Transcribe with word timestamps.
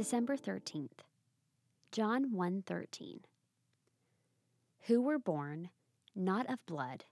December 0.00 0.36
13th. 0.36 1.04
John 1.92 2.32
1:13. 2.32 3.20
Who 4.86 5.02
were 5.02 5.18
born 5.18 5.70
not 6.14 6.50
of 6.50 6.64
blood, 6.66 7.04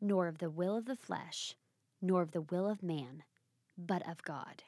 nor 0.00 0.26
of 0.26 0.38
the 0.38 0.50
will 0.50 0.76
of 0.76 0.86
the 0.86 0.96
flesh, 0.96 1.56
nor 2.02 2.22
of 2.22 2.32
the 2.32 2.42
will 2.42 2.68
of 2.68 2.82
man, 2.82 3.22
but 3.78 4.06
of 4.08 4.22
God. 4.24 4.64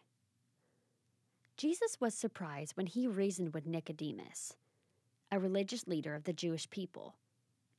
Jesus 1.56 2.00
was 2.00 2.14
surprised 2.14 2.76
when 2.76 2.86
he 2.86 3.08
reasoned 3.08 3.52
with 3.52 3.66
Nicodemus, 3.66 4.56
a 5.30 5.38
religious 5.38 5.86
leader 5.86 6.14
of 6.14 6.24
the 6.24 6.32
Jewish 6.32 6.69
people. 6.70 7.16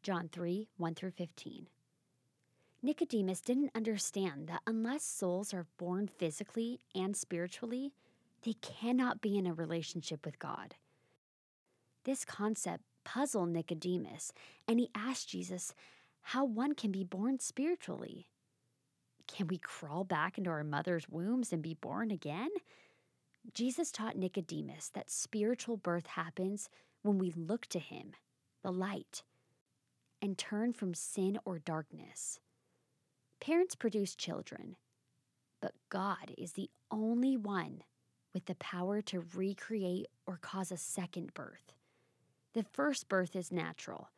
John 0.03 0.29
3 0.31 0.67
1 0.77 0.95
through 0.95 1.11
15. 1.11 1.67
Nicodemus 2.83 3.41
didn't 3.41 3.71
understand 3.73 4.47
that 4.47 4.61
unless 4.67 5.03
souls 5.03 5.53
are 5.53 5.65
born 5.77 6.07
physically 6.07 6.79
and 6.93 7.15
spiritually, 7.15 7.93
they 8.43 8.53
cannot 8.61 9.21
be 9.21 9.37
in 9.37 9.47
a 9.47 9.53
relationship 9.53 10.25
with 10.25 10.39
God. 10.39 10.75
This 12.03 12.23
concept 12.23 12.83
puzzled 13.03 13.49
Nicodemus, 13.49 14.31
and 14.67 14.79
he 14.79 14.89
asked 14.93 15.29
Jesus 15.29 15.73
how 16.21 16.45
one 16.45 16.75
can 16.75 16.91
be 16.91 17.03
born 17.03 17.39
spiritually. 17.39 18.27
Can 19.27 19.47
we 19.47 19.57
crawl 19.57 20.03
back 20.03 20.37
into 20.37 20.49
our 20.49 20.63
mother's 20.63 21.09
wombs 21.09 21.51
and 21.51 21.61
be 21.61 21.73
born 21.73 22.11
again? 22.11 22.49
Jesus 23.53 23.91
taught 23.91 24.17
Nicodemus 24.17 24.89
that 24.89 25.09
spiritual 25.09 25.77
birth 25.77 26.07
happens 26.07 26.69
when 27.07 27.17
we 27.17 27.31
look 27.31 27.65
to 27.67 27.79
Him, 27.79 28.11
the 28.63 28.71
light, 28.71 29.23
and 30.21 30.37
turn 30.37 30.73
from 30.73 30.93
sin 30.93 31.39
or 31.45 31.57
darkness. 31.57 32.41
Parents 33.39 33.75
produce 33.75 34.13
children, 34.13 34.75
but 35.61 35.71
God 35.89 36.33
is 36.37 36.51
the 36.51 36.69
only 36.91 37.37
one 37.37 37.83
with 38.33 38.45
the 38.45 38.55
power 38.55 39.01
to 39.03 39.23
recreate 39.33 40.07
or 40.25 40.37
cause 40.41 40.69
a 40.69 40.75
second 40.75 41.33
birth. 41.33 41.71
The 42.53 42.65
first 42.73 43.07
birth 43.07 43.37
is 43.37 43.53
natural, 43.53 44.09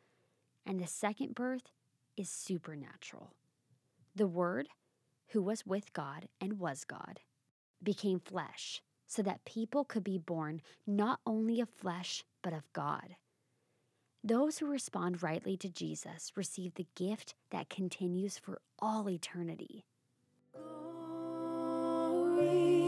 and 0.66 0.80
the 0.80 0.88
second 0.88 1.36
birth 1.36 1.70
is 2.16 2.28
supernatural. 2.28 3.34
The 4.16 4.26
Word, 4.26 4.68
who 5.28 5.42
was 5.42 5.64
with 5.64 5.92
God 5.92 6.26
and 6.40 6.58
was 6.58 6.82
God, 6.82 7.20
became 7.80 8.18
flesh 8.18 8.82
so 9.06 9.22
that 9.22 9.44
people 9.44 9.84
could 9.84 10.02
be 10.02 10.18
born 10.18 10.60
not 10.88 11.20
only 11.24 11.60
of 11.60 11.68
flesh, 11.68 12.24
but 12.42 12.52
of 12.52 12.72
God. 12.72 13.16
Those 14.22 14.58
who 14.58 14.66
respond 14.66 15.22
rightly 15.22 15.56
to 15.58 15.68
Jesus 15.68 16.32
receive 16.36 16.74
the 16.74 16.86
gift 16.94 17.34
that 17.50 17.70
continues 17.70 18.38
for 18.38 18.60
all 18.78 19.08
eternity. 19.08 19.86
Glory. 20.52 22.79